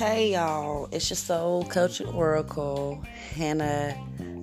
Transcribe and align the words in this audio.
Hey 0.00 0.32
y'all, 0.32 0.88
it's 0.92 1.10
your 1.10 1.18
soul 1.18 1.62
coach 1.66 2.00
Oracle, 2.00 3.04
Hannah 3.34 3.94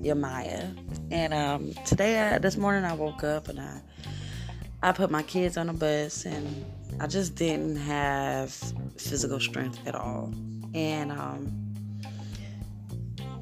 Yamaya. 0.03 0.77
And 1.09 1.33
um, 1.33 1.73
today, 1.83 2.19
I, 2.21 2.37
this 2.37 2.57
morning, 2.57 2.85
I 2.85 2.93
woke 2.93 3.23
up 3.23 3.47
and 3.47 3.59
I, 3.59 3.81
I 4.83 4.91
put 4.91 5.09
my 5.09 5.23
kids 5.23 5.57
on 5.57 5.67
a 5.67 5.73
bus 5.73 6.27
and 6.27 6.63
I 6.99 7.07
just 7.07 7.33
didn't 7.33 7.75
have 7.75 8.51
physical 8.97 9.39
strength 9.39 9.79
at 9.87 9.95
all. 9.95 10.31
And 10.75 11.11
um, 11.11 11.73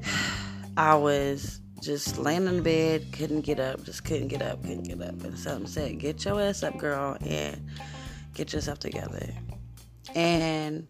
I 0.78 0.94
was 0.94 1.60
just 1.82 2.16
laying 2.16 2.46
in 2.46 2.62
bed, 2.62 3.12
couldn't 3.12 3.42
get 3.42 3.60
up, 3.60 3.84
just 3.84 4.06
couldn't 4.06 4.28
get 4.28 4.40
up, 4.40 4.62
couldn't 4.62 4.84
get 4.84 5.02
up. 5.02 5.22
And 5.22 5.38
something 5.38 5.66
said, 5.66 5.98
Get 5.98 6.24
your 6.24 6.40
ass 6.40 6.62
up, 6.62 6.78
girl, 6.78 7.18
and 7.20 7.60
get 8.32 8.54
yourself 8.54 8.78
together. 8.78 9.34
And 10.14 10.86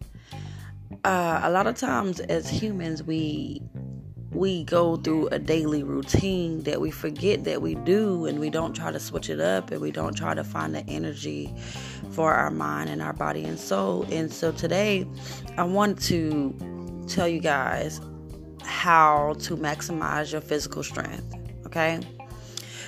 uh, 1.03 1.41
a 1.43 1.49
lot 1.49 1.67
of 1.67 1.75
times 1.75 2.19
as 2.19 2.49
humans 2.49 3.03
we 3.03 3.61
we 4.31 4.63
go 4.65 4.97
through 4.97 5.27
a 5.29 5.39
daily 5.39 5.83
routine 5.83 6.61
that 6.63 6.79
we 6.81 6.91
forget 6.91 7.45
that 7.45 7.61
we 7.61 7.75
do 7.75 8.25
and 8.25 8.39
we 8.39 8.49
don't 8.49 8.75
try 8.75 8.91
to 8.91 8.99
switch 8.99 9.29
it 9.29 9.39
up 9.39 9.71
and 9.71 9.81
we 9.81 9.89
don't 9.89 10.15
try 10.15 10.33
to 10.33 10.43
find 10.43 10.75
the 10.75 10.81
energy 10.87 11.51
for 12.11 12.33
our 12.33 12.51
mind 12.51 12.89
and 12.89 13.01
our 13.01 13.13
body 13.13 13.45
and 13.45 13.57
soul. 13.57 14.05
And 14.11 14.31
so 14.31 14.51
today 14.51 15.07
i 15.57 15.63
want 15.63 15.99
to 16.03 16.53
tell 17.07 17.27
you 17.27 17.39
guys 17.39 18.01
how 18.63 19.33
to 19.39 19.55
maximize 19.55 20.31
your 20.33 20.41
physical 20.41 20.83
strength 20.83 21.33
okay? 21.67 21.99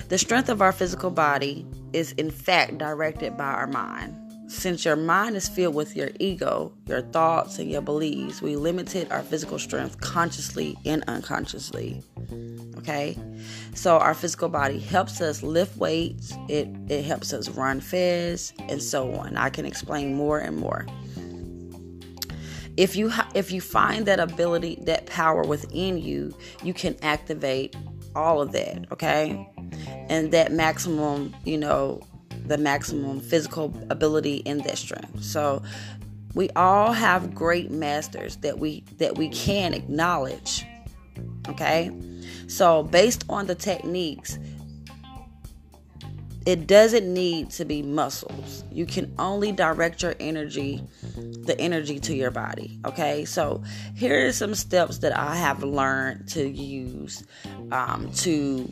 The 0.08 0.18
strength 0.18 0.48
of 0.48 0.60
our 0.60 0.72
physical 0.72 1.10
body 1.10 1.64
is 1.92 2.12
in 2.12 2.30
fact 2.30 2.78
directed 2.78 3.36
by 3.36 3.52
our 3.52 3.66
mind 3.66 4.16
since 4.50 4.84
your 4.84 4.96
mind 4.96 5.36
is 5.36 5.48
filled 5.48 5.76
with 5.76 5.94
your 5.94 6.10
ego, 6.18 6.72
your 6.86 7.02
thoughts, 7.02 7.58
and 7.60 7.70
your 7.70 7.80
beliefs, 7.80 8.42
we 8.42 8.56
limited 8.56 9.10
our 9.12 9.22
physical 9.22 9.60
strength 9.60 10.00
consciously 10.00 10.76
and 10.84 11.04
unconsciously. 11.06 12.02
Okay? 12.76 13.16
So 13.74 13.98
our 13.98 14.12
physical 14.12 14.48
body 14.48 14.80
helps 14.80 15.20
us 15.20 15.44
lift 15.44 15.76
weights, 15.76 16.34
it, 16.48 16.68
it 16.88 17.04
helps 17.04 17.32
us 17.32 17.48
run 17.50 17.80
fast, 17.80 18.54
and 18.68 18.82
so 18.82 19.14
on. 19.14 19.36
I 19.36 19.50
can 19.50 19.64
explain 19.64 20.14
more 20.14 20.38
and 20.38 20.56
more. 20.56 20.84
If 22.76 22.96
you 22.96 23.08
ha- 23.08 23.30
if 23.34 23.52
you 23.52 23.60
find 23.60 24.06
that 24.06 24.18
ability, 24.18 24.80
that 24.82 25.06
power 25.06 25.42
within 25.42 25.98
you, 25.98 26.36
you 26.62 26.74
can 26.74 26.96
activate 27.02 27.76
all 28.16 28.40
of 28.40 28.52
that, 28.52 28.90
okay? 28.90 29.48
And 30.08 30.32
that 30.32 30.50
maximum, 30.50 31.36
you 31.44 31.58
know, 31.58 32.02
the 32.50 32.58
maximum 32.58 33.20
physical 33.20 33.72
ability 33.90 34.38
in 34.38 34.58
that 34.58 34.76
strength. 34.76 35.22
So 35.22 35.62
we 36.34 36.50
all 36.50 36.92
have 36.92 37.32
great 37.32 37.70
masters 37.70 38.36
that 38.38 38.58
we 38.58 38.82
that 38.98 39.16
we 39.16 39.28
can 39.28 39.72
acknowledge. 39.72 40.66
Okay? 41.48 41.92
So 42.48 42.82
based 42.82 43.24
on 43.28 43.46
the 43.46 43.54
techniques, 43.54 44.36
it 46.44 46.66
doesn't 46.66 47.12
need 47.12 47.50
to 47.50 47.64
be 47.64 47.82
muscles. 47.82 48.64
You 48.72 48.84
can 48.84 49.14
only 49.20 49.52
direct 49.52 50.02
your 50.02 50.16
energy, 50.18 50.82
the 51.14 51.54
energy 51.60 52.00
to 52.00 52.14
your 52.14 52.32
body. 52.32 52.80
Okay, 52.84 53.24
so 53.24 53.62
here 53.94 54.26
are 54.26 54.32
some 54.32 54.56
steps 54.56 54.98
that 54.98 55.16
I 55.16 55.36
have 55.36 55.62
learned 55.62 56.26
to 56.30 56.48
use 56.48 57.22
um, 57.70 58.10
to 58.14 58.68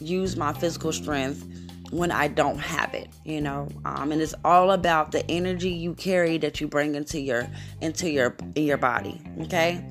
use 0.00 0.36
my 0.36 0.52
physical 0.52 0.92
strength 0.92 1.46
when 1.92 2.10
I 2.10 2.26
don't 2.26 2.58
have 2.58 2.94
it, 2.94 3.08
you 3.22 3.40
know. 3.40 3.68
Um, 3.84 4.12
and 4.12 4.20
it's 4.20 4.34
all 4.44 4.72
about 4.72 5.12
the 5.12 5.30
energy 5.30 5.68
you 5.68 5.94
carry 5.94 6.38
that 6.38 6.60
you 6.60 6.66
bring 6.66 6.94
into 6.94 7.20
your 7.20 7.46
into 7.80 8.10
your 8.10 8.34
your 8.56 8.78
body. 8.78 9.20
Okay. 9.42 9.84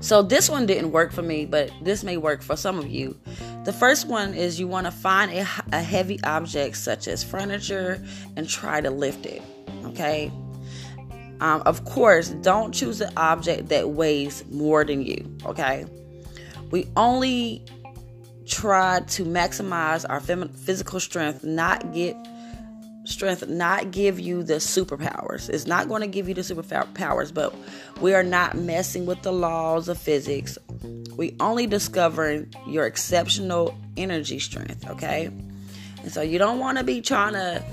So 0.00 0.22
this 0.22 0.48
one 0.48 0.64
didn't 0.64 0.92
work 0.92 1.12
for 1.12 1.22
me, 1.22 1.44
but 1.44 1.70
this 1.82 2.02
may 2.02 2.16
work 2.16 2.40
for 2.40 2.56
some 2.56 2.78
of 2.78 2.86
you. 2.88 3.18
The 3.64 3.72
first 3.72 4.06
one 4.06 4.32
is 4.32 4.58
you 4.58 4.68
want 4.68 4.86
to 4.86 4.92
find 4.92 5.30
a, 5.32 5.46
a 5.72 5.82
heavy 5.82 6.18
object 6.22 6.76
such 6.76 7.08
as 7.08 7.22
furniture 7.22 8.02
and 8.36 8.48
try 8.48 8.80
to 8.80 8.90
lift 8.90 9.26
it. 9.26 9.42
Okay. 9.86 10.32
Um, 11.40 11.62
of 11.66 11.84
course, 11.84 12.30
don't 12.30 12.72
choose 12.72 13.00
an 13.00 13.12
object 13.16 13.68
that 13.68 13.90
weighs 13.90 14.44
more 14.50 14.84
than 14.84 15.02
you. 15.02 15.36
Okay. 15.44 15.84
We 16.70 16.88
only 16.96 17.64
try 18.48 19.00
to 19.00 19.24
maximize 19.24 20.04
our 20.08 20.20
fem- 20.20 20.48
physical 20.48 21.00
strength, 21.00 21.44
not 21.44 21.92
get 21.92 22.16
strength, 23.04 23.48
not 23.48 23.90
give 23.90 24.20
you 24.20 24.42
the 24.42 24.54
superpowers. 24.54 25.48
It's 25.48 25.66
not 25.66 25.88
going 25.88 26.02
to 26.02 26.06
give 26.06 26.28
you 26.28 26.34
the 26.34 26.42
superpowers, 26.42 27.32
but 27.32 27.54
we 28.00 28.14
are 28.14 28.22
not 28.22 28.56
messing 28.56 29.06
with 29.06 29.22
the 29.22 29.32
laws 29.32 29.88
of 29.88 29.98
physics. 29.98 30.58
We 31.16 31.34
only 31.40 31.66
discovering 31.66 32.54
your 32.66 32.86
exceptional 32.86 33.76
energy 33.96 34.38
strength, 34.38 34.88
okay? 34.88 35.26
And 36.02 36.12
so 36.12 36.20
you 36.22 36.38
don't 36.38 36.58
want 36.58 36.78
to 36.78 36.84
be 36.84 37.00
trying 37.00 37.32
to 37.32 37.64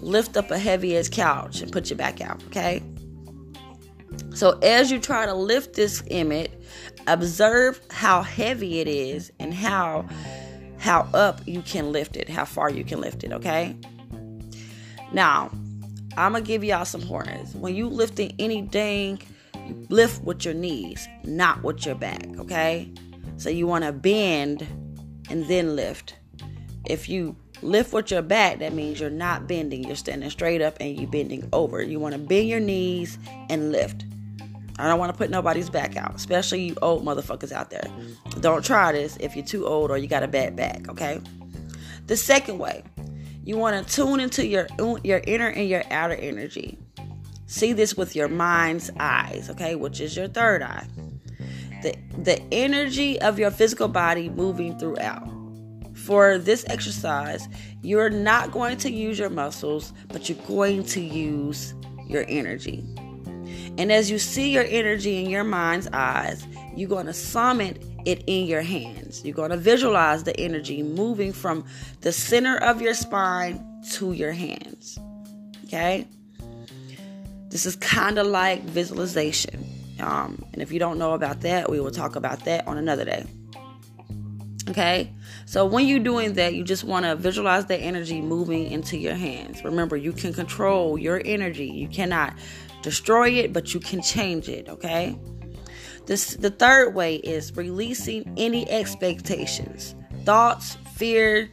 lift 0.00 0.36
up 0.36 0.50
a 0.50 0.58
heavy 0.58 0.96
as 0.96 1.08
couch 1.08 1.60
and 1.60 1.72
put 1.72 1.90
your 1.90 1.96
back 1.96 2.20
out, 2.20 2.42
okay? 2.46 2.82
So 4.34 4.58
as 4.60 4.90
you 4.90 4.98
try 4.98 5.26
to 5.26 5.34
lift 5.34 5.74
this 5.74 6.02
image, 6.08 6.50
observe 7.06 7.80
how 7.90 8.22
heavy 8.22 8.80
it 8.80 8.88
is 8.88 9.32
and 9.38 9.52
how 9.52 10.06
how 10.78 11.08
up 11.14 11.40
you 11.46 11.62
can 11.62 11.92
lift 11.92 12.14
it, 12.16 12.28
how 12.28 12.44
far 12.44 12.70
you 12.70 12.84
can 12.84 13.00
lift 13.00 13.24
it, 13.24 13.32
okay? 13.32 13.74
Now, 15.12 15.50
I'm 16.16 16.32
gonna 16.32 16.42
give 16.42 16.62
y'all 16.62 16.84
some 16.84 17.00
pointers. 17.00 17.54
When 17.54 17.74
you 17.74 17.88
lifting 17.88 18.34
anything, 18.38 19.22
lift 19.88 20.22
with 20.24 20.44
your 20.44 20.52
knees, 20.52 21.08
not 21.24 21.62
with 21.62 21.86
your 21.86 21.94
back, 21.94 22.26
okay? 22.38 22.92
So 23.38 23.48
you 23.48 23.66
wanna 23.66 23.92
bend 23.92 24.66
and 25.30 25.46
then 25.46 25.74
lift. 25.74 26.16
If 26.84 27.08
you 27.08 27.34
lift 27.62 27.94
with 27.94 28.10
your 28.10 28.20
back, 28.20 28.58
that 28.58 28.74
means 28.74 29.00
you're 29.00 29.08
not 29.08 29.48
bending, 29.48 29.84
you're 29.84 29.96
standing 29.96 30.28
straight 30.28 30.60
up 30.60 30.76
and 30.80 30.98
you're 30.98 31.10
bending 31.10 31.48
over. 31.54 31.82
You 31.82 31.98
wanna 31.98 32.18
bend 32.18 32.48
your 32.48 32.60
knees 32.60 33.18
and 33.48 33.72
lift. 33.72 34.04
I 34.78 34.88
don't 34.88 34.98
want 34.98 35.12
to 35.12 35.18
put 35.18 35.30
nobody's 35.30 35.70
back 35.70 35.96
out, 35.96 36.14
especially 36.14 36.62
you 36.62 36.76
old 36.82 37.04
motherfuckers 37.04 37.52
out 37.52 37.70
there. 37.70 37.86
Don't 38.40 38.64
try 38.64 38.92
this 38.92 39.16
if 39.20 39.36
you're 39.36 39.44
too 39.44 39.66
old 39.66 39.90
or 39.90 39.98
you 39.98 40.08
got 40.08 40.22
a 40.22 40.28
bad 40.28 40.56
back, 40.56 40.88
okay? 40.88 41.20
The 42.06 42.16
second 42.16 42.58
way, 42.58 42.82
you 43.44 43.56
want 43.56 43.86
to 43.86 43.94
tune 43.94 44.20
into 44.20 44.46
your 44.46 44.66
your 45.04 45.20
inner 45.26 45.48
and 45.48 45.68
your 45.68 45.84
outer 45.90 46.14
energy. 46.14 46.78
See 47.46 47.72
this 47.72 47.96
with 47.96 48.16
your 48.16 48.28
mind's 48.28 48.90
eyes, 48.98 49.48
okay, 49.50 49.74
which 49.74 50.00
is 50.00 50.16
your 50.16 50.28
third 50.28 50.62
eye. 50.62 50.86
The 51.82 51.94
the 52.18 52.42
energy 52.50 53.20
of 53.20 53.38
your 53.38 53.50
physical 53.50 53.88
body 53.88 54.28
moving 54.28 54.78
throughout. 54.78 55.28
For 55.94 56.38
this 56.38 56.64
exercise, 56.68 57.48
you're 57.82 58.10
not 58.10 58.50
going 58.50 58.76
to 58.78 58.90
use 58.90 59.18
your 59.18 59.30
muscles, 59.30 59.92
but 60.08 60.28
you're 60.28 60.46
going 60.46 60.84
to 60.86 61.00
use 61.00 61.74
your 62.06 62.24
energy. 62.28 62.84
And 63.76 63.90
as 63.90 64.10
you 64.10 64.18
see 64.18 64.50
your 64.50 64.64
energy 64.64 65.22
in 65.22 65.30
your 65.30 65.44
mind's 65.44 65.88
eyes, 65.92 66.46
you're 66.76 66.88
going 66.88 67.06
to 67.06 67.12
summon 67.12 67.78
it 68.04 68.22
in 68.26 68.46
your 68.46 68.62
hands. 68.62 69.24
You're 69.24 69.34
going 69.34 69.50
to 69.50 69.56
visualize 69.56 70.24
the 70.24 70.38
energy 70.38 70.82
moving 70.82 71.32
from 71.32 71.64
the 72.02 72.12
center 72.12 72.56
of 72.58 72.80
your 72.80 72.94
spine 72.94 73.64
to 73.92 74.12
your 74.12 74.32
hands. 74.32 74.98
Okay? 75.64 76.06
This 77.48 77.66
is 77.66 77.76
kind 77.76 78.18
of 78.18 78.26
like 78.26 78.62
visualization. 78.62 79.64
Um, 80.00 80.44
and 80.52 80.60
if 80.60 80.72
you 80.72 80.78
don't 80.78 80.98
know 80.98 81.12
about 81.12 81.40
that, 81.42 81.70
we 81.70 81.80
will 81.80 81.90
talk 81.90 82.16
about 82.16 82.44
that 82.44 82.66
on 82.66 82.78
another 82.78 83.04
day. 83.04 83.24
Okay? 84.68 85.10
So 85.46 85.66
when 85.66 85.86
you're 85.86 86.00
doing 86.00 86.34
that, 86.34 86.54
you 86.54 86.64
just 86.64 86.84
want 86.84 87.04
to 87.04 87.16
visualize 87.16 87.66
the 87.66 87.76
energy 87.76 88.20
moving 88.20 88.70
into 88.70 88.96
your 88.96 89.14
hands. 89.14 89.64
Remember, 89.64 89.96
you 89.96 90.12
can 90.12 90.32
control 90.32 90.98
your 90.98 91.20
energy. 91.24 91.66
You 91.66 91.88
cannot 91.88 92.34
destroy 92.84 93.30
it, 93.30 93.52
but 93.52 93.74
you 93.74 93.80
can 93.80 94.00
change 94.02 94.48
it, 94.48 94.68
okay? 94.68 95.18
This 96.06 96.36
the 96.36 96.50
third 96.50 96.94
way 96.94 97.16
is 97.16 97.56
releasing 97.56 98.32
any 98.36 98.70
expectations, 98.70 99.94
thoughts, 100.24 100.76
fear, 100.94 101.50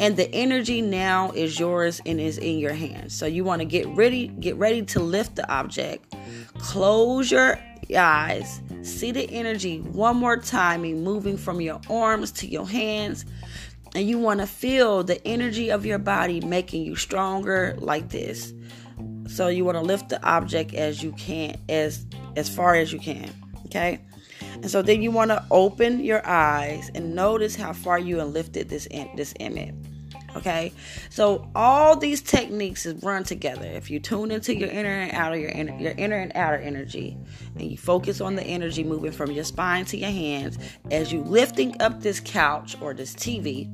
and 0.00 0.16
the 0.16 0.32
energy 0.32 0.82
now 0.82 1.32
is 1.32 1.58
yours 1.58 2.00
and 2.06 2.20
is 2.20 2.38
in 2.38 2.58
your 2.58 2.74
hands. 2.74 3.16
So 3.16 3.26
you 3.26 3.42
want 3.42 3.60
to 3.60 3.64
get 3.64 3.86
ready, 3.88 4.28
get 4.28 4.56
ready 4.56 4.82
to 4.82 5.00
lift 5.00 5.34
the 5.34 5.50
object. 5.50 6.14
Close 6.58 7.30
your 7.30 7.58
eyes. 7.96 8.60
See 8.82 9.10
the 9.10 9.28
energy 9.30 9.80
one 9.80 10.16
more 10.16 10.36
time, 10.36 10.84
and 10.84 11.02
moving 11.02 11.36
from 11.36 11.60
your 11.60 11.80
arms 11.90 12.30
to 12.32 12.46
your 12.46 12.66
hands. 12.66 13.24
And 13.94 14.06
you 14.06 14.18
want 14.18 14.40
to 14.40 14.46
feel 14.46 15.02
the 15.02 15.26
energy 15.26 15.70
of 15.70 15.86
your 15.86 15.98
body 15.98 16.40
making 16.42 16.84
you 16.84 16.94
stronger 16.94 17.76
like 17.78 18.10
this. 18.10 18.52
So 19.38 19.46
you 19.46 19.64
want 19.64 19.76
to 19.78 19.82
lift 19.82 20.08
the 20.08 20.20
object 20.24 20.74
as 20.74 21.00
you 21.00 21.12
can, 21.12 21.60
as 21.68 22.04
as 22.34 22.48
far 22.48 22.74
as 22.74 22.92
you 22.92 22.98
can. 22.98 23.30
Okay. 23.66 24.00
And 24.54 24.68
so 24.68 24.82
then 24.82 25.00
you 25.00 25.12
want 25.12 25.30
to 25.30 25.44
open 25.52 26.00
your 26.00 26.26
eyes 26.26 26.90
and 26.92 27.14
notice 27.14 27.54
how 27.54 27.72
far 27.72 28.00
you 28.00 28.18
have 28.18 28.30
lifted 28.30 28.68
this 28.68 28.86
in, 28.86 29.08
this 29.14 29.34
image. 29.38 29.76
Okay, 30.34 30.72
so 31.08 31.48
all 31.54 31.94
these 31.94 32.20
techniques 32.20 32.84
is 32.84 33.00
run 33.04 33.22
together. 33.22 33.64
If 33.64 33.90
you 33.90 34.00
tune 34.00 34.32
into 34.32 34.56
your 34.56 34.70
inner 34.70 34.90
and 34.90 35.12
outer, 35.12 35.38
your 35.38 35.50
inner, 35.50 35.78
your 35.78 35.94
inner 35.96 36.16
and 36.16 36.32
outer 36.34 36.56
energy, 36.56 37.16
and 37.54 37.70
you 37.70 37.76
focus 37.76 38.20
on 38.20 38.34
the 38.34 38.42
energy 38.42 38.82
moving 38.82 39.12
from 39.12 39.30
your 39.30 39.44
spine 39.44 39.84
to 39.86 39.96
your 39.96 40.10
hands 40.10 40.58
as 40.90 41.12
you 41.12 41.22
lifting 41.22 41.80
up 41.80 42.00
this 42.00 42.18
couch 42.18 42.76
or 42.80 42.92
this 42.92 43.14
TV, 43.14 43.72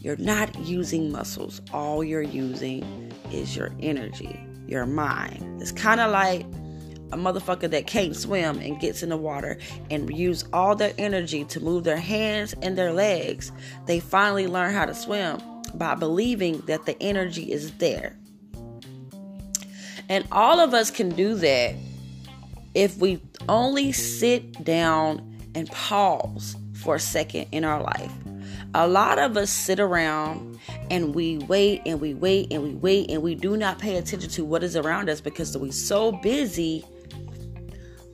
you're 0.00 0.16
not 0.18 0.56
using 0.60 1.10
muscles. 1.10 1.60
All 1.72 2.04
you're 2.04 2.22
using 2.22 3.12
is 3.32 3.56
your 3.56 3.72
energy, 3.80 4.38
your 4.74 4.86
mind. 4.86 5.62
It's 5.62 5.72
kind 5.72 6.00
of 6.00 6.10
like 6.10 6.42
a 7.12 7.16
motherfucker 7.16 7.70
that 7.70 7.86
can't 7.86 8.16
swim 8.16 8.58
and 8.58 8.80
gets 8.80 9.04
in 9.04 9.08
the 9.08 9.16
water 9.16 9.56
and 9.88 10.10
use 10.14 10.44
all 10.52 10.74
their 10.74 10.92
energy 10.98 11.44
to 11.44 11.60
move 11.60 11.84
their 11.84 11.96
hands 11.96 12.54
and 12.60 12.76
their 12.76 12.92
legs. 12.92 13.52
They 13.86 14.00
finally 14.00 14.48
learn 14.48 14.74
how 14.74 14.84
to 14.84 14.94
swim 14.94 15.40
by 15.74 15.94
believing 15.94 16.58
that 16.66 16.86
the 16.86 17.00
energy 17.00 17.52
is 17.52 17.70
there. 17.74 18.16
And 20.08 20.26
all 20.32 20.58
of 20.58 20.74
us 20.74 20.90
can 20.90 21.10
do 21.10 21.36
that 21.36 21.76
if 22.74 22.98
we 22.98 23.22
only 23.48 23.92
sit 23.92 24.64
down 24.64 25.38
and 25.54 25.70
pause 25.70 26.56
for 26.74 26.96
a 26.96 27.00
second 27.00 27.46
in 27.52 27.64
our 27.64 27.80
life. 27.80 28.12
A 28.74 28.88
lot 28.88 29.20
of 29.20 29.36
us 29.36 29.50
sit 29.50 29.78
around 29.78 30.58
and 30.90 31.14
we 31.14 31.38
wait 31.38 31.82
and 31.86 32.00
we 32.00 32.12
wait 32.12 32.52
and 32.52 32.62
we 32.62 32.74
wait 32.74 33.08
and 33.08 33.22
we 33.22 33.36
do 33.36 33.56
not 33.56 33.78
pay 33.78 33.96
attention 33.96 34.28
to 34.30 34.44
what 34.44 34.64
is 34.64 34.76
around 34.76 35.08
us 35.08 35.20
because 35.20 35.56
we're 35.56 35.70
so 35.70 36.10
busy 36.10 36.84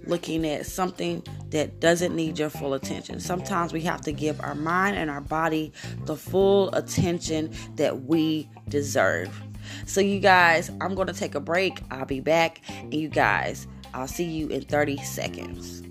looking 0.04 0.46
at 0.46 0.66
something 0.66 1.22
that 1.48 1.80
doesn't 1.80 2.14
need 2.14 2.38
your 2.38 2.50
full 2.50 2.74
attention. 2.74 3.20
Sometimes 3.20 3.72
we 3.72 3.80
have 3.82 4.02
to 4.02 4.12
give 4.12 4.40
our 4.40 4.54
mind 4.54 4.96
and 4.96 5.10
our 5.10 5.20
body 5.20 5.72
the 6.04 6.16
full 6.16 6.74
attention 6.74 7.54
that 7.76 8.02
we 8.02 8.48
deserve. 8.68 9.42
So, 9.86 10.00
you 10.00 10.20
guys, 10.20 10.70
I'm 10.80 10.94
going 10.94 11.06
to 11.06 11.14
take 11.14 11.34
a 11.34 11.40
break. 11.40 11.80
I'll 11.90 12.06
be 12.06 12.20
back. 12.20 12.60
And 12.68 12.92
you 12.92 13.08
guys, 13.08 13.66
I'll 13.94 14.08
see 14.08 14.24
you 14.24 14.48
in 14.48 14.62
30 14.62 14.98
seconds. 14.98 15.82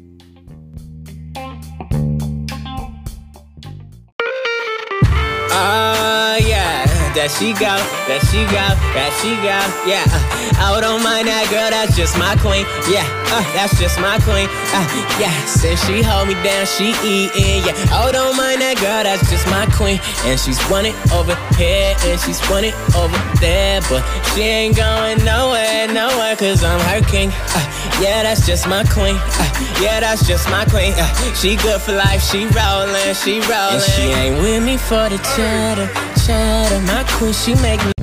Uh, 5.60 6.38
yeah, 6.48 6.86
that 7.14 7.30
she 7.38 7.52
go, 7.52 7.76
that 8.08 8.24
she 8.32 8.48
go, 8.48 8.64
that 8.96 9.12
she 9.20 9.36
go, 9.44 9.60
yeah. 9.84 10.08
I 10.56 10.80
don't 10.80 11.04
mind 11.04 11.28
that 11.28 11.52
girl, 11.52 11.70
that's 11.70 11.98
just 11.98 12.18
my 12.18 12.38
queen, 12.40 12.64
yeah. 12.88 13.19
Uh, 13.32 13.46
that's 13.54 13.78
just 13.80 14.00
my 14.00 14.18
queen, 14.26 14.50
uh, 14.74 14.86
yeah. 15.22 15.30
Since 15.46 15.86
she 15.86 16.02
hold 16.02 16.28
me 16.28 16.34
down, 16.42 16.66
she 16.66 16.98
eatin', 17.06 17.62
yeah. 17.62 17.78
I 17.94 18.12
don't 18.12 18.36
mind 18.36 18.62
that 18.62 18.82
girl, 18.82 19.04
that's 19.06 19.30
just 19.30 19.46
my 19.54 19.70
queen, 19.70 20.02
and 20.26 20.40
she's 20.40 20.58
running 20.66 20.98
over 21.14 21.38
here, 21.54 21.94
and 22.10 22.20
she's 22.20 22.42
running 22.50 22.74
over 22.98 23.14
there, 23.38 23.86
but 23.86 24.02
she 24.34 24.42
ain't 24.42 24.76
going 24.76 25.24
nowhere, 25.24 25.86
nowhere, 25.94 26.36
cause 26.38 26.64
I'm 26.64 26.82
her 26.90 27.06
king. 27.06 27.30
Uh, 27.54 27.62
yeah, 28.02 28.24
that's 28.26 28.48
just 28.48 28.68
my 28.68 28.84
queen, 28.90 29.16
uh, 29.16 29.50
yeah, 29.78 30.00
that's 30.00 30.26
just 30.26 30.50
my 30.50 30.66
queen. 30.66 30.94
Uh, 30.98 31.06
she 31.38 31.56
good 31.56 31.80
for 31.82 31.94
life, 31.94 32.26
she 32.26 32.50
rollin', 32.50 33.14
she 33.14 33.46
rollin', 33.46 33.78
and 33.78 33.84
she 33.94 34.10
ain't 34.10 34.42
with 34.42 34.66
me 34.66 34.78
for 34.78 35.06
the 35.06 35.22
chatter, 35.38 35.86
chatter. 36.26 36.82
My 36.90 37.06
queen, 37.14 37.34
she 37.34 37.54
make 37.62 37.78
me. 37.86 37.99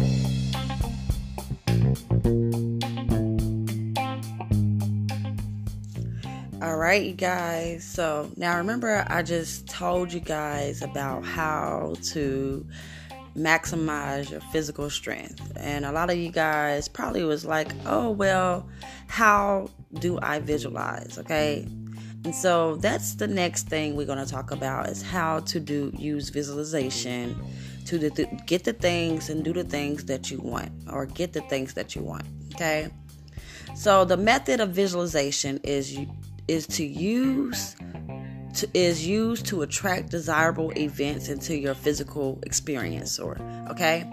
Right, 6.97 7.07
you 7.07 7.15
guys. 7.15 7.85
So 7.85 8.31
now 8.37 8.57
remember, 8.57 9.05
I 9.09 9.23
just 9.23 9.69
told 9.69 10.13
you 10.13 10.21
guys 10.21 10.81
about 10.81 11.27
how 11.27 11.95
to 12.05 12.67
maximize 13.37 14.31
your 14.31 14.41
physical 14.53 14.89
strength. 14.89 15.53
And 15.57 15.85
a 15.85 15.93
lot 15.93 16.09
of 16.09 16.17
you 16.17 16.31
guys 16.31 16.89
probably 16.89 17.23
was 17.23 17.45
like, 17.45 17.71
oh, 17.85 18.11
well, 18.11 18.67
how 19.09 19.69
do 19.99 20.19
I 20.23 20.39
visualize? 20.39 21.19
Okay. 21.19 21.69
And 22.25 22.35
so 22.35 22.77
that's 22.77 23.17
the 23.17 23.29
next 23.29 23.69
thing 23.69 23.95
we're 23.95 24.07
going 24.07 24.25
to 24.25 24.31
talk 24.31 24.51
about 24.51 24.89
is 24.89 25.03
how 25.03 25.41
to 25.41 25.61
do 25.61 25.93
use 25.99 26.31
visualization 26.31 27.39
to 27.85 27.99
the, 27.99 28.27
get 28.47 28.65
the 28.65 28.73
things 28.73 29.29
and 29.29 29.45
do 29.45 29.53
the 29.53 29.65
things 29.65 30.07
that 30.07 30.31
you 30.31 30.39
want 30.39 30.73
or 30.91 31.05
get 31.05 31.35
the 31.35 31.43
things 31.43 31.75
that 31.75 31.95
you 31.95 32.01
want. 32.01 32.25
Okay. 32.55 32.89
So 33.75 34.07
the 34.07 34.17
method 34.17 34.61
of 34.61 34.71
visualization 34.71 35.61
is 35.63 35.99
is 36.49 36.67
to 36.67 36.85
use 36.85 37.77
to, 38.55 38.69
is 38.73 39.07
used 39.07 39.47
to 39.47 39.63
attract 39.63 40.11
desirable 40.11 40.71
events 40.79 41.29
into 41.29 41.57
your 41.57 41.75
physical 41.75 42.39
experience 42.45 43.19
or 43.19 43.37
okay? 43.71 44.11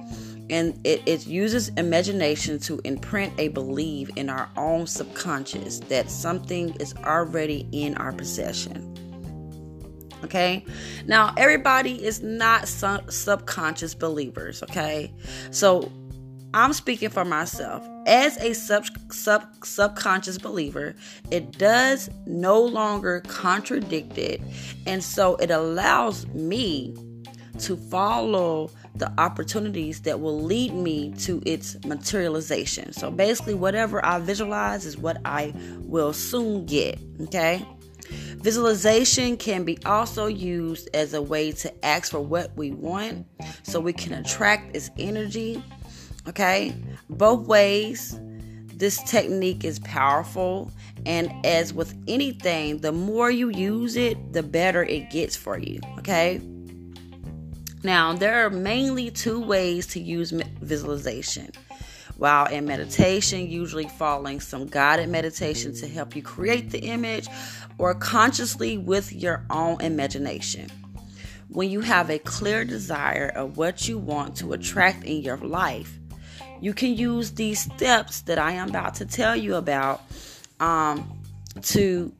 And 0.50 0.80
it, 0.86 1.02
it 1.06 1.26
uses 1.26 1.70
imagination 1.70 2.60
to 2.60 2.82
imprint 2.84 3.34
a 3.40 3.48
belief 3.48 4.10
in 4.18 4.30
our 4.30 4.50
own 4.58 4.88
subconscious 4.88 5.80
that 5.82 6.12
something 6.12 6.76
is 6.82 6.94
already 7.06 7.68
in 7.72 7.96
our 7.96 8.12
possession 8.12 8.94
okay? 10.24 10.66
Now 11.06 11.34
everybody 11.38 12.04
is 12.04 12.22
not 12.22 12.68
sub- 12.68 13.12
subconscious 13.12 13.94
believers 13.94 14.64
okay? 14.64 15.14
So 15.52 15.92
I'm 16.54 16.74
speaking 16.74 17.10
for 17.10 17.26
myself. 17.26 17.88
As 18.06 18.38
a 18.38 18.54
sub, 18.54 18.86
sub, 19.12 19.46
subconscious 19.64 20.38
believer, 20.38 20.96
it 21.32 21.58
does 21.58 22.10
no 22.26 22.62
longer 22.62 23.22
contradict 23.22 24.18
it. 24.18 24.42
And 24.86 25.04
so 25.04 25.36
it 25.38 25.52
allows 25.52 26.28
me 26.28 26.96
to 27.60 27.78
follow 27.78 28.70
the 28.96 29.12
opportunities 29.20 30.02
that 30.02 30.20
will 30.20 30.42
lead 30.42 30.74
me 30.74 31.14
to 31.20 31.42
its 31.46 31.78
materialization. 31.86 32.94
So 32.94 33.10
basically, 33.10 33.54
whatever 33.54 34.04
I 34.06 34.20
visualize 34.20 34.86
is 34.86 34.98
what 34.98 35.18
I 35.26 35.54
will 35.80 36.14
soon 36.14 36.66
get. 36.66 37.00
Okay. 37.22 37.66
Visualization 38.10 39.38
can 39.38 39.64
be 39.64 39.78
also 39.86 40.26
used 40.28 40.90
as 40.94 41.14
a 41.14 41.22
way 41.22 41.52
to 41.54 41.86
ask 41.86 42.12
for 42.12 42.20
what 42.20 42.56
we 42.58 42.72
want 42.72 43.26
so 43.64 43.80
we 43.80 43.94
can 43.94 44.14
attract 44.14 44.76
its 44.76 44.92
energy 44.98 45.64
Okay, 46.28 46.74
both 47.10 47.48
ways, 47.48 48.18
this 48.76 49.04
technique 49.04 49.66
is 49.66 49.80
powerful, 49.80 50.72
and 51.06 51.30
as 51.46 51.74
with 51.74 51.94
anything, 52.08 52.78
the 52.78 52.94
more 52.94 53.30
you 53.30 53.50
use 53.50 53.98
it, 53.98 54.32
the 54.32 54.42
better 54.42 54.84
it 54.84 55.10
gets 55.10 55.36
for 55.36 55.58
you. 55.58 55.82
Okay, 56.00 56.40
now 57.84 58.14
there 58.14 58.46
are 58.46 58.50
mainly 58.50 59.12
two 59.12 59.40
ways 59.40 59.86
to 59.88 60.00
use 60.00 60.32
visualization. 60.62 61.52
While 62.18 62.46
in 62.46 62.66
meditation, 62.66 63.50
usually 63.50 63.90
following 63.90 64.40
some 64.40 64.68
guided 64.68 65.10
meditation 65.10 65.74
to 65.76 65.88
help 65.88 66.16
you 66.16 66.22
create 66.22 66.70
the 66.70 66.80
image, 66.80 67.28
or 67.78 67.94
consciously 67.96 68.78
with 68.78 69.12
your 69.12 69.46
own 69.50 69.82
imagination 69.82 70.70
when 71.54 71.70
you 71.70 71.82
have 71.82 72.10
a 72.10 72.18
clear 72.18 72.66
desire 72.66 73.32
of 73.36 73.58
what 73.58 73.88
you 73.88 74.00
want 74.00 74.36
to 74.38 74.54
attract 74.54 75.04
in 75.04 75.22
your 75.22 75.38
life, 75.38 76.00
you 76.62 76.74
can 76.74 76.96
use 76.96 77.32
these 77.32 77.60
steps 77.60 78.22
that 78.22 78.40
I 78.40 78.52
am 78.54 78.70
about 78.70 78.96
to 78.96 79.06
tell 79.06 79.36
you 79.36 79.56
about 79.56 80.02
um, 80.60 81.20
to 81.64 82.12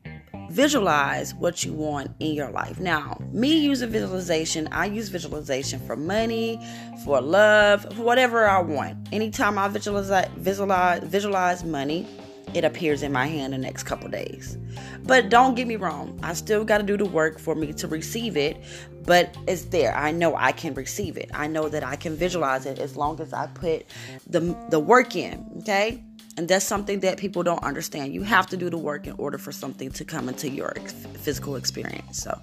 visualize 0.50 1.34
what 1.34 1.64
you 1.64 1.74
want 1.74 2.12
in 2.20 2.34
your 2.34 2.52
life. 2.52 2.80
Now, 2.80 3.18
me 3.32 3.58
using 3.58 3.90
visualization, 3.90 4.68
I 4.72 4.86
use 4.86 5.10
visualization 5.10 5.80
for 5.86 5.96
money, 5.96 6.60
for 7.04 7.22
love, 7.22 7.84
for 7.96 8.04
whatever 8.04 8.48
I 8.48 8.62
want. 8.62 9.08
Anytime 9.12 9.58
I 9.58 9.68
visualize 9.68 10.30
visualize 10.38 11.04
visualize 11.04 11.64
money, 11.64 12.08
it 12.54 12.64
appears 12.64 13.02
in 13.02 13.12
my 13.12 13.26
hand 13.26 13.54
the 13.54 13.58
next 13.58 13.84
couple 13.84 14.10
days. 14.10 14.58
But 15.04 15.30
don't 15.30 15.56
get 15.56 15.68
me 15.68 15.76
wrong, 15.76 16.20
I 16.24 16.34
still 16.34 16.64
got 16.64 16.78
to 16.78 16.84
do 16.84 16.98
the 16.98 17.06
work 17.06 17.40
for 17.40 17.56
me 17.56 17.74
to 17.74 17.88
receive 17.88 18.38
it, 18.38 18.58
but 19.06 19.36
it's 19.48 19.66
there. 19.66 19.96
I 19.96 20.12
know 20.12 20.36
I 20.36 20.52
can 20.52 20.74
receive 20.74 21.18
it. 21.18 21.30
I 21.34 21.48
know 21.48 21.70
that 21.70 21.84
I 21.84 21.96
can 21.96 22.16
visualize 22.16 22.66
it 22.66 22.80
as 22.80 22.96
long 22.96 23.20
as 23.20 23.34
I 23.34 23.48
put 23.48 23.86
the 24.28 24.56
the 24.70 24.80
work 24.80 25.16
in, 25.16 25.46
okay? 25.60 26.04
And 26.36 26.48
that's 26.48 26.66
something 26.66 27.02
that 27.02 27.18
people 27.18 27.44
don't 27.44 27.64
understand. 27.64 28.14
You 28.14 28.24
have 28.24 28.48
to 28.48 28.58
do 28.58 28.70
the 28.70 28.78
work 28.78 29.06
in 29.06 29.14
order 29.14 29.38
for 29.38 29.52
something 29.52 29.92
to 29.92 30.06
come 30.06 30.28
into 30.30 30.50
your 30.50 30.74
physical 31.20 31.56
experience. 31.56 32.24
So, 32.24 32.40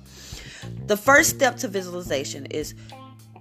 the 0.86 0.96
first 0.96 1.30
step 1.30 1.56
to 1.58 1.68
visualization 1.68 2.46
is 2.46 2.74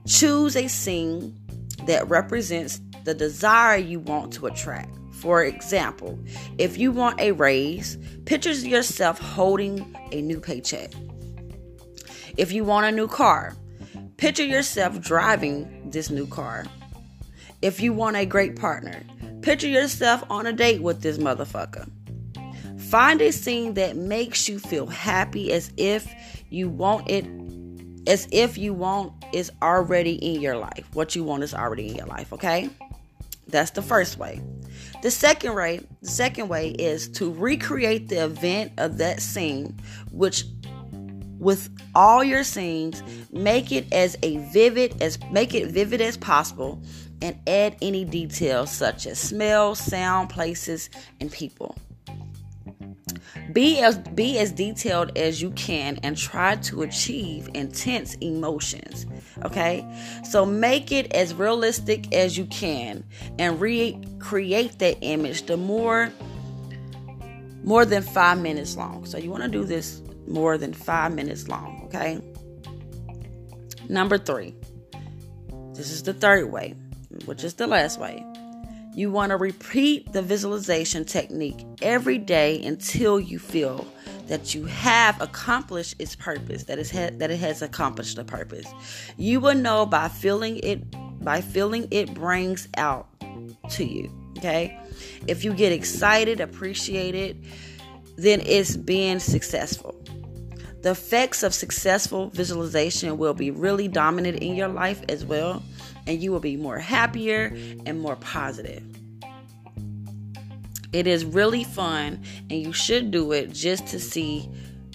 choose 0.07 0.55
a 0.55 0.67
scene 0.67 1.37
that 1.85 2.09
represents 2.09 2.81
the 3.03 3.13
desire 3.13 3.77
you 3.77 3.99
want 3.99 4.33
to 4.33 4.47
attract. 4.47 4.89
For 5.13 5.43
example, 5.43 6.17
if 6.57 6.77
you 6.77 6.91
want 6.91 7.19
a 7.19 7.33
raise, 7.33 7.97
picture 8.25 8.51
yourself 8.51 9.19
holding 9.19 9.95
a 10.11 10.21
new 10.21 10.39
paycheck. 10.39 10.91
If 12.39 12.53
you 12.53 12.63
want 12.63 12.85
a 12.85 12.91
new 12.93 13.09
car, 13.09 13.53
picture 14.15 14.45
yourself 14.45 15.01
driving 15.01 15.89
this 15.91 16.09
new 16.09 16.25
car. 16.25 16.65
If 17.61 17.81
you 17.81 17.91
want 17.91 18.15
a 18.15 18.25
great 18.25 18.55
partner, 18.55 19.03
picture 19.41 19.67
yourself 19.67 20.23
on 20.29 20.47
a 20.47 20.53
date 20.53 20.81
with 20.81 21.01
this 21.01 21.17
motherfucker. 21.17 21.91
Find 22.79 23.21
a 23.21 23.33
scene 23.33 23.73
that 23.73 23.97
makes 23.97 24.47
you 24.47 24.57
feel 24.57 24.87
happy 24.87 25.51
as 25.51 25.73
if 25.75 26.09
you 26.49 26.69
want 26.69 27.09
it 27.09 27.25
as 28.07 28.25
if 28.31 28.57
you 28.57 28.73
want 28.73 29.11
is 29.33 29.51
already 29.61 30.13
in 30.13 30.39
your 30.39 30.55
life. 30.55 30.87
What 30.93 31.17
you 31.17 31.25
want 31.25 31.43
is 31.43 31.53
already 31.53 31.89
in 31.89 31.95
your 31.95 32.07
life, 32.07 32.31
okay? 32.31 32.69
That's 33.49 33.71
the 33.71 33.81
first 33.81 34.17
way. 34.17 34.41
The 35.01 35.11
second 35.11 35.55
way, 35.55 35.81
the 36.01 36.07
second 36.07 36.47
way 36.47 36.69
is 36.69 37.09
to 37.09 37.33
recreate 37.33 38.07
the 38.07 38.23
event 38.23 38.73
of 38.77 38.97
that 38.99 39.21
scene, 39.21 39.77
which 40.11 40.45
with 41.39 41.69
all 41.95 42.23
your 42.23 42.43
scenes, 42.43 43.01
make 43.31 43.71
it 43.71 43.91
as 43.93 44.17
a 44.23 44.37
vivid 44.53 45.01
as 45.01 45.17
make 45.31 45.55
it 45.55 45.67
vivid 45.67 46.01
as 46.01 46.17
possible 46.17 46.81
and 47.21 47.37
add 47.47 47.75
any 47.81 48.05
details 48.05 48.71
such 48.71 49.07
as 49.07 49.19
smell, 49.19 49.75
sound, 49.75 50.29
places, 50.29 50.89
and 51.19 51.31
people. 51.31 51.75
Be 53.53 53.79
as 53.79 53.97
be 53.97 54.37
as 54.37 54.51
detailed 54.51 55.17
as 55.17 55.41
you 55.41 55.51
can 55.51 55.97
and 56.03 56.15
try 56.15 56.55
to 56.57 56.83
achieve 56.83 57.49
intense 57.53 58.15
emotions. 58.15 59.07
Okay? 59.43 59.85
So 60.29 60.45
make 60.45 60.91
it 60.91 61.11
as 61.13 61.33
realistic 61.33 62.13
as 62.13 62.37
you 62.37 62.45
can 62.45 63.03
and 63.39 63.59
recreate 63.59 64.77
that 64.79 64.97
image 65.01 65.45
the 65.45 65.57
more 65.57 66.11
more 67.63 67.85
than 67.85 68.01
5 68.01 68.39
minutes 68.39 68.77
long. 68.77 69.05
So 69.05 69.17
you 69.17 69.29
want 69.29 69.43
to 69.43 69.49
do 69.49 69.63
this 69.63 70.01
more 70.29 70.57
than 70.57 70.73
5 70.73 71.13
minutes 71.13 71.47
long, 71.47 71.81
okay? 71.85 72.21
Number 73.89 74.17
3. 74.17 74.55
This 75.73 75.91
is 75.91 76.03
the 76.03 76.13
third 76.13 76.51
way, 76.51 76.75
which 77.25 77.43
is 77.43 77.55
the 77.55 77.67
last 77.67 77.99
way. 77.99 78.25
You 78.93 79.11
want 79.11 79.29
to 79.31 79.37
repeat 79.37 80.11
the 80.13 80.21
visualization 80.21 81.05
technique 81.05 81.65
every 81.81 82.17
day 82.17 82.63
until 82.63 83.19
you 83.19 83.39
feel 83.39 83.87
that 84.27 84.53
you 84.53 84.65
have 84.65 85.19
accomplished 85.21 85.95
its 85.99 86.15
purpose, 86.15 86.63
that, 86.65 86.79
it's 86.79 86.91
ha- 86.91 87.09
that 87.13 87.31
it 87.31 87.39
has 87.39 87.61
accomplished 87.61 88.15
the 88.15 88.23
purpose. 88.23 88.65
You 89.17 89.39
will 89.39 89.55
know 89.55 89.85
by 89.85 90.07
feeling 90.07 90.59
it 90.59 90.83
by 91.23 91.41
feeling 91.41 91.87
it 91.91 92.13
brings 92.13 92.67
out 92.77 93.07
to 93.71 93.83
you. 93.83 94.11
Okay? 94.37 94.79
If 95.27 95.43
you 95.43 95.53
get 95.53 95.71
excited, 95.71 96.39
appreciate 96.39 97.15
it, 97.15 97.37
then 98.17 98.41
it's 98.41 98.77
being 98.77 99.19
successful. 99.19 99.98
The 100.81 100.91
effects 100.91 101.43
of 101.43 101.53
successful 101.53 102.29
visualization 102.29 103.17
will 103.17 103.33
be 103.33 103.51
really 103.51 103.87
dominant 103.87 104.39
in 104.39 104.55
your 104.55 104.69
life 104.69 105.01
as 105.09 105.25
well 105.25 105.61
and 106.07 106.21
you 106.21 106.31
will 106.31 106.39
be 106.39 106.55
more 106.55 106.79
happier 106.79 107.53
and 107.85 107.99
more 107.99 108.15
positive. 108.15 108.83
It 110.93 111.05
is 111.05 111.25
really 111.25 111.63
fun 111.63 112.23
and 112.49 112.61
you 112.61 112.73
should 112.73 113.11
do 113.11 113.31
it 113.33 113.51
just 113.51 113.87
to 113.87 113.99
see 113.99 114.49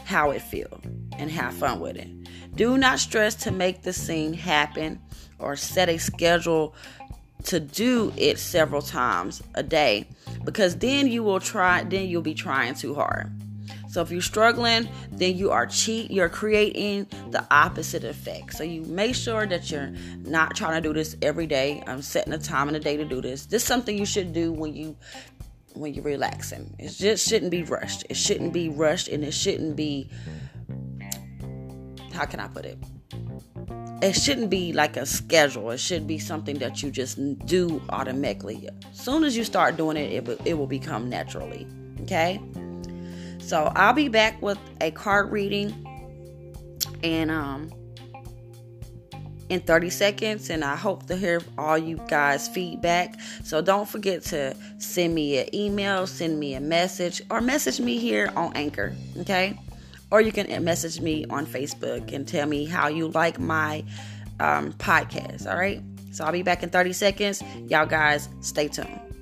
how 0.05 0.31
it 0.31 0.43
feels 0.43 0.81
and 1.19 1.31
have 1.31 1.55
fun 1.55 1.81
with 1.81 1.97
it. 1.97 2.09
Do 2.57 2.79
not 2.79 2.99
stress 2.99 3.35
to 3.37 3.51
make 3.51 3.83
the 3.83 3.93
scene 3.93 4.33
happen 4.33 5.01
or 5.39 5.55
set 5.55 5.89
a 5.89 5.99
schedule 5.99 6.75
to 7.45 7.61
do 7.61 8.13
it 8.17 8.39
several 8.39 8.81
times 8.81 9.43
a 9.55 9.63
day 9.63 10.09
because 10.45 10.77
then 10.77 11.09
you 11.09 11.23
will 11.23 11.41
try 11.41 11.85
then 11.85 12.09
you'll 12.09 12.23
be 12.23 12.35
trying 12.35 12.75
too 12.75 12.95
hard. 12.95 13.31
So 13.95 14.03
if 14.03 14.11
you're 14.11 14.23
struggling, 14.23 14.89
then 15.13 15.37
you 15.37 15.53
are 15.53 15.69
cheat, 15.69 16.11
you're 16.11 16.29
creating 16.29 17.07
the 17.31 17.47
opposite 17.53 18.03
effect. 18.03 18.55
So 18.55 18.65
you 18.65 18.83
make 18.83 19.15
sure 19.15 19.47
that 19.47 19.71
you're 19.71 19.93
not 20.25 20.57
trying 20.57 20.83
to 20.83 20.89
do 20.89 20.93
this 20.93 21.17
every 21.23 21.47
day. 21.47 21.81
I'm 21.87 22.03
setting 22.03 22.33
a 22.33 22.39
time 22.39 22.67
in 22.67 22.75
the 22.75 22.81
day 22.81 22.97
to 22.97 23.05
do 23.05 23.21
this. 23.21 23.47
This 23.47 23.63
is 23.63 23.69
something 23.69 23.97
you 23.97 24.05
should 24.05 24.33
do 24.33 24.53
when 24.53 24.75
you 24.75 24.97
when 25.75 25.95
you're 25.95 26.03
relaxing. 26.03 26.75
It 26.77 26.89
just 26.89 27.29
shouldn't 27.29 27.53
be 27.53 27.63
rushed. 27.63 28.05
It 28.11 28.17
shouldn't 28.17 28.53
be 28.53 28.69
rushed 28.69 29.07
and 29.07 29.23
it 29.23 29.31
shouldn't 29.33 29.77
be 29.77 30.11
how 32.13 32.25
can 32.25 32.41
I 32.41 32.49
put 32.49 32.65
it? 32.65 32.79
It 34.03 34.15
shouldn't 34.15 34.51
be 34.51 34.73
like 34.73 34.97
a 34.97 35.07
schedule. 35.07 35.71
It 35.71 35.79
should 35.79 36.09
be 36.09 36.19
something 36.19 36.59
that 36.59 36.83
you 36.83 36.91
just 36.91 37.17
do 37.47 37.81
automatically. 37.91 38.69
As 38.91 38.99
soon 38.99 39.23
as 39.23 39.37
you 39.37 39.45
start 39.45 39.77
doing 39.77 39.97
it, 39.97 40.13
it 40.13 40.25
will, 40.25 40.39
it 40.45 40.55
will 40.55 40.67
become 40.67 41.09
naturally. 41.09 41.69
Okay? 42.01 42.41
So 43.45 43.71
I'll 43.77 43.93
be 43.93 44.09
back 44.09 44.41
with 44.41 44.59
a 44.81 44.91
card 44.91 45.31
reading 45.31 45.87
and 47.03 47.31
um 47.31 47.71
in 49.51 49.61
30 49.61 49.91
seconds 49.91 50.49
and 50.49 50.65
I 50.65 50.75
hope 50.75 51.07
to 51.07 51.17
hear 51.17 51.43
all 51.59 51.77
you 51.77 52.01
guys 52.09 52.49
feedback. 52.49 53.21
So 53.45 53.61
don't 53.61 53.89
forget 53.89 54.23
to 54.25 54.57
send 54.79 55.15
me 55.15 55.39
an 55.39 55.55
email, 55.55 56.07
send 56.07 56.41
me 56.41 56.55
a 56.55 56.61
message 56.61 57.21
or 57.31 57.43
message 57.43 57.79
me 57.79 57.99
here 57.99 58.33
on 58.37 58.53
Anchor, 58.55 58.97
okay? 59.19 59.59
Or 60.11 60.23
you 60.23 60.33
can 60.33 60.65
message 60.65 61.01
me 61.01 61.27
on 61.29 61.45
Facebook 61.45 62.13
and 62.13 62.27
tell 62.27 62.47
me 62.47 62.65
how 62.65 62.89
you 62.89 63.09
like 63.09 63.39
my 63.39 63.85
um, 64.41 64.73
podcast, 64.75 65.47
all 65.47 65.59
right? 65.59 65.83
So 66.13 66.25
I'll 66.25 66.33
be 66.33 66.43
back 66.43 66.63
in 66.63 66.71
30 66.71 66.93
seconds. 66.93 67.43
Y'all 67.69 67.87
guys, 67.87 68.29
stay 68.41 68.69
tuned. 68.69 69.14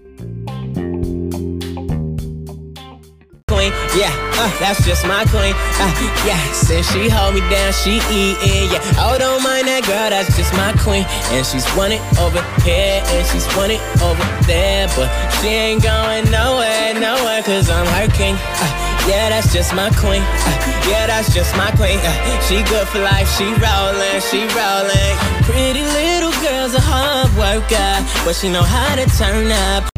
Yeah, 3.93 4.09
uh, 4.41 4.49
that's 4.57 4.81
just 4.87 5.05
my 5.05 5.29
queen. 5.29 5.53
Uh, 5.77 5.93
yeah, 6.25 6.41
since 6.53 6.89
she 6.93 7.13
hold 7.13 7.35
me 7.35 7.45
down, 7.53 7.77
she 7.77 8.01
eating. 8.09 8.73
Yeah, 8.73 8.81
oh, 8.97 9.21
don't 9.21 9.45
mind 9.45 9.69
that 9.69 9.85
girl, 9.85 10.09
that's 10.09 10.33
just 10.33 10.49
my 10.57 10.73
queen. 10.81 11.05
And 11.29 11.45
she's 11.45 11.69
won 11.77 11.93
it 11.93 12.01
over 12.17 12.41
here, 12.65 13.05
and 13.05 13.21
she's 13.29 13.45
won 13.53 13.69
it 13.69 13.85
over 14.01 14.25
there. 14.49 14.89
But 14.97 15.13
she 15.45 15.53
ain't 15.53 15.85
going 15.85 16.25
nowhere, 16.33 16.97
nowhere, 16.97 17.45
cause 17.45 17.69
I'm 17.69 17.85
her 18.01 18.09
king. 18.17 18.33
Uh, 18.33 18.73
yeah, 19.05 19.29
that's 19.29 19.53
just 19.53 19.77
my 19.77 19.93
queen. 20.01 20.25
Uh, 20.25 20.57
yeah, 20.89 21.05
that's 21.05 21.29
just 21.37 21.53
my 21.61 21.69
queen. 21.77 22.01
Uh, 22.01 22.17
she 22.49 22.65
good 22.73 22.89
for 22.89 23.05
life, 23.05 23.29
she 23.37 23.53
rollin', 23.61 24.25
she 24.25 24.49
rollin'. 24.57 25.15
Pretty 25.45 25.85
little 25.85 26.33
girl's 26.41 26.73
a 26.73 26.81
hard 26.81 27.29
worker, 27.37 27.93
but 28.25 28.33
she 28.33 28.49
know 28.49 28.65
how 28.65 28.97
to 28.97 29.05
turn 29.21 29.53
up. 29.77 29.92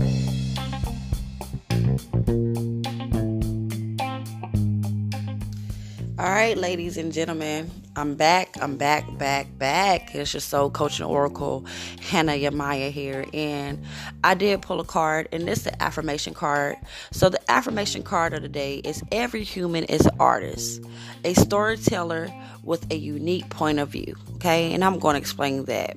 Right, 6.48 6.58
ladies 6.58 6.98
and 6.98 7.10
gentlemen, 7.10 7.70
I'm 7.96 8.16
back. 8.16 8.54
I'm 8.60 8.76
back, 8.76 9.16
back, 9.16 9.56
back. 9.56 10.14
It's 10.14 10.34
your 10.34 10.42
soul 10.42 10.68
coach 10.68 11.00
and 11.00 11.08
oracle, 11.08 11.64
Hannah 12.02 12.32
Yamaya 12.32 12.90
here. 12.90 13.24
And 13.32 13.82
I 14.22 14.34
did 14.34 14.60
pull 14.60 14.78
a 14.78 14.84
card, 14.84 15.26
and 15.32 15.48
this 15.48 15.60
is 15.60 15.64
the 15.64 15.82
affirmation 15.82 16.34
card. 16.34 16.76
So, 17.12 17.30
the 17.30 17.40
affirmation 17.50 18.02
card 18.02 18.34
of 18.34 18.42
the 18.42 18.50
day 18.50 18.76
is 18.84 19.02
every 19.10 19.42
human 19.42 19.84
is 19.84 20.04
an 20.04 20.16
artist, 20.20 20.84
a 21.24 21.32
storyteller 21.32 22.28
with 22.62 22.92
a 22.92 22.96
unique 22.96 23.48
point 23.48 23.78
of 23.78 23.88
view. 23.88 24.14
Okay, 24.34 24.74
and 24.74 24.84
I'm 24.84 24.98
going 24.98 25.14
to 25.14 25.20
explain 25.20 25.64
that. 25.64 25.96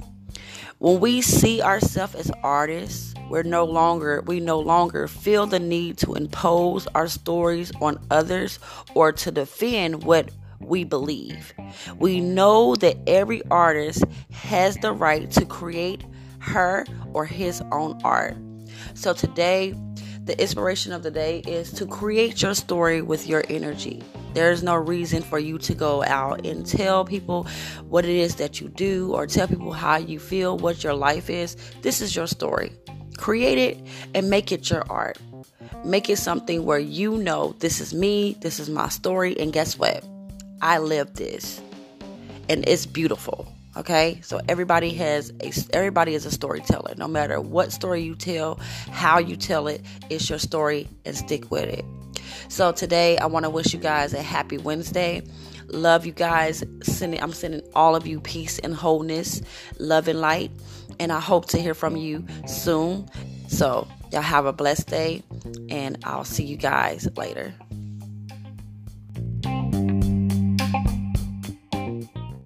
When 0.77 1.01
we 1.01 1.19
see 1.19 1.61
ourselves 1.61 2.15
as 2.15 2.31
artists, 2.41 3.13
we're 3.29 3.43
no 3.43 3.65
longer 3.65 4.21
we 4.25 4.39
no 4.39 4.59
longer 4.59 5.07
feel 5.07 5.45
the 5.45 5.59
need 5.59 5.97
to 5.99 6.15
impose 6.15 6.87
our 6.87 7.07
stories 7.07 7.71
on 7.81 7.99
others 8.09 8.59
or 8.93 9.11
to 9.11 9.31
defend 9.31 10.03
what 10.03 10.29
we 10.59 10.83
believe. 10.83 11.53
We 11.97 12.19
know 12.19 12.75
that 12.75 12.97
every 13.07 13.43
artist 13.49 14.03
has 14.31 14.75
the 14.77 14.91
right 14.91 15.29
to 15.31 15.45
create 15.45 16.03
her 16.39 16.85
or 17.13 17.25
his 17.25 17.61
own 17.71 17.99
art. 18.03 18.35
So 18.93 19.13
today, 19.13 19.75
the 20.23 20.39
inspiration 20.41 20.91
of 20.91 21.03
the 21.03 21.11
day 21.11 21.39
is 21.47 21.71
to 21.73 21.85
create 21.85 22.41
your 22.41 22.53
story 22.53 23.01
with 23.01 23.27
your 23.27 23.43
energy. 23.49 24.03
There's 24.33 24.61
no 24.61 24.75
reason 24.75 25.23
for 25.23 25.39
you 25.39 25.57
to 25.59 25.73
go 25.73 26.03
out 26.03 26.45
and 26.45 26.65
tell 26.65 27.05
people 27.05 27.47
what 27.87 28.03
it 28.03 28.15
is 28.15 28.35
that 28.35 28.59
you 28.59 28.67
do 28.67 29.13
or 29.13 29.25
tell 29.25 29.47
people 29.47 29.71
how 29.71 29.97
you 29.97 30.19
feel, 30.19 30.57
what 30.57 30.83
your 30.83 30.93
life 30.93 31.29
is. 31.29 31.55
This 31.81 32.01
is 32.01 32.15
your 32.15 32.27
story. 32.27 32.73
Create 33.17 33.57
it 33.57 33.77
and 34.13 34.29
make 34.29 34.51
it 34.51 34.69
your 34.69 34.83
art. 34.89 35.17
Make 35.83 36.09
it 36.09 36.17
something 36.17 36.65
where 36.65 36.79
you 36.79 37.17
know 37.17 37.55
this 37.59 37.81
is 37.81 37.93
me, 37.93 38.37
this 38.41 38.59
is 38.59 38.69
my 38.69 38.89
story, 38.89 39.37
and 39.39 39.51
guess 39.51 39.77
what? 39.77 40.03
I 40.61 40.79
live 40.79 41.13
this. 41.15 41.61
And 42.49 42.67
it's 42.67 42.85
beautiful. 42.85 43.51
Okay? 43.75 44.19
So 44.23 44.39
everybody 44.49 44.91
has 44.95 45.31
a 45.41 45.51
everybody 45.75 46.15
is 46.15 46.25
a 46.25 46.31
storyteller. 46.31 46.95
No 46.97 47.07
matter 47.07 47.39
what 47.39 47.71
story 47.71 48.01
you 48.01 48.15
tell, 48.15 48.55
how 48.91 49.19
you 49.19 49.35
tell 49.35 49.67
it, 49.67 49.81
it's 50.09 50.29
your 50.29 50.39
story 50.39 50.87
and 51.05 51.15
stick 51.15 51.51
with 51.51 51.65
it. 51.65 51.85
So 52.49 52.71
today 52.71 53.17
I 53.17 53.27
want 53.27 53.43
to 53.43 53.49
wish 53.49 53.73
you 53.73 53.79
guys 53.79 54.13
a 54.13 54.21
happy 54.21 54.57
Wednesday. 54.57 55.21
Love 55.67 56.05
you 56.05 56.13
guys. 56.13 56.63
Sending 56.81 57.21
I'm 57.21 57.33
sending 57.33 57.61
all 57.75 57.95
of 57.95 58.07
you 58.07 58.19
peace 58.19 58.57
and 58.59 58.73
wholeness, 58.73 59.41
love 59.79 60.07
and 60.07 60.21
light 60.21 60.51
and 60.99 61.11
I 61.11 61.19
hope 61.19 61.45
to 61.47 61.57
hear 61.61 61.73
from 61.73 61.95
you 61.95 62.25
soon. 62.47 63.09
So, 63.47 63.87
y'all 64.11 64.21
have 64.21 64.45
a 64.45 64.53
blessed 64.53 64.87
day, 64.87 65.23
and 65.69 65.97
I'll 66.03 66.25
see 66.25 66.43
you 66.43 66.57
guys 66.57 67.07
later. 67.15 67.53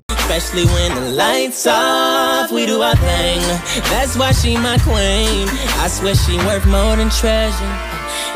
Especially 0.10 0.66
when 0.66 0.96
the 0.96 1.12
lights 1.12 1.68
off, 1.68 2.52
we 2.52 2.66
do 2.66 2.82
our 2.82 2.96
thing. 2.96 3.40
That's 3.92 4.16
why 4.16 4.32
she 4.32 4.56
my 4.56 4.78
queen. 4.80 5.48
I 5.84 5.88
swear 5.90 6.16
she 6.16 6.38
worth 6.38 6.66
more 6.66 6.96
than 6.96 7.10
treasure. 7.10 7.66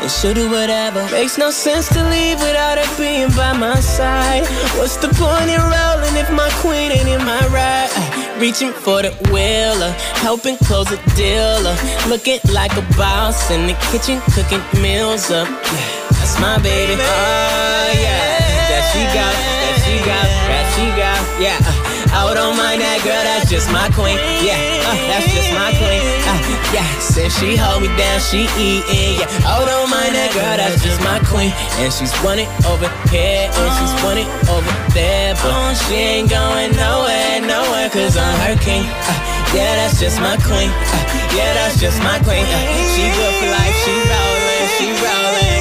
and 0.02 0.10
she'll 0.10 0.34
do 0.34 0.50
whatever. 0.50 1.02
Makes 1.10 1.38
no 1.38 1.50
sense 1.50 1.88
to 1.88 2.02
leave 2.10 2.38
without 2.40 2.78
her 2.78 2.96
being 2.98 3.30
by 3.30 3.56
my 3.56 3.80
side. 3.80 4.44
What's 4.78 4.96
the 4.96 5.08
point 5.08 5.48
in 5.50 5.60
rolling 5.60 6.16
if 6.16 6.30
my 6.30 6.50
queen 6.60 6.92
ain't 6.92 7.08
in 7.08 7.24
my 7.24 7.46
ride? 7.48 7.90
Reaching 8.38 8.72
for 8.72 9.00
the 9.00 9.12
wheeler, 9.32 9.92
helping 10.20 10.58
close 10.58 10.86
the 10.86 11.00
dealer. 11.16 11.74
Looking 12.06 12.38
like 12.52 12.76
a 12.76 12.82
boss 12.94 13.50
in 13.50 13.66
the 13.66 13.74
kitchen, 13.90 14.20
cooking 14.34 14.60
meals 14.82 15.30
up. 15.30 15.48
Yeah, 15.48 16.08
that's 16.10 16.38
my 16.38 16.58
baby. 16.58 17.00
Oh, 17.00 17.92
yeah. 17.96 18.36
That 18.68 18.84
she 18.92 19.02
got, 19.16 19.32
that 19.32 19.76
she 19.84 19.96
got, 20.04 20.26
that 20.52 20.66
she 20.76 20.84
got. 21.00 21.20
Yeah. 21.40 21.95
Oh, 22.16 22.32
don't 22.32 22.56
mind 22.56 22.80
that 22.80 23.04
girl, 23.04 23.20
that's 23.28 23.44
just 23.52 23.68
my 23.68 23.92
queen. 23.92 24.16
Yeah, 24.40 24.56
uh, 24.88 24.96
that's 25.12 25.28
just 25.36 25.52
my 25.52 25.68
queen. 25.76 26.00
Uh, 26.24 26.40
yeah, 26.72 26.88
since 26.96 27.36
she 27.36 27.60
hold 27.60 27.84
me 27.84 27.92
down, 27.92 28.16
she 28.24 28.48
eatin'. 28.56 29.20
Yeah, 29.20 29.52
oh, 29.52 29.68
don't 29.68 29.92
mind 29.92 30.16
that 30.16 30.32
girl, 30.32 30.56
that's 30.56 30.80
just 30.80 30.96
my 31.04 31.20
queen. 31.28 31.52
And 31.76 31.92
she's 31.92 32.16
running 32.24 32.48
over 32.64 32.88
here, 33.12 33.52
and 33.52 33.70
she's 33.76 33.94
running 34.00 34.28
over 34.48 34.72
there. 34.96 35.36
But 35.44 35.76
she 35.84 36.24
ain't 36.24 36.32
going 36.32 36.72
nowhere, 36.72 37.44
nowhere, 37.44 37.92
cause 37.92 38.16
I'm 38.16 38.36
her 38.48 38.56
king. 38.64 38.88
Uh, 38.88 39.12
yeah, 39.52 39.76
that's 39.76 40.00
just 40.00 40.16
my 40.16 40.40
queen. 40.40 40.72
Uh, 40.72 41.04
yeah, 41.36 41.52
that's 41.52 41.76
just 41.76 42.00
my 42.00 42.16
queen. 42.24 42.48
Uh, 42.48 42.64
she 42.96 43.12
good 43.12 43.34
for 43.44 43.48
life, 43.52 43.76
she 43.84 43.92
rollin', 43.92 44.68
she 44.80 44.88
rollin'. 45.04 45.55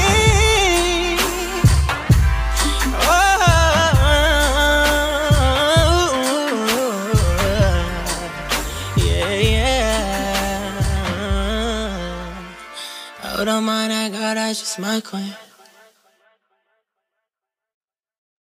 Don't 13.46 13.64
mind 13.64 13.92
that 13.92 14.12
girl, 14.12 14.34
that's 14.34 14.60
just 14.60 14.80
my 14.80 15.00
queen. 15.02 15.45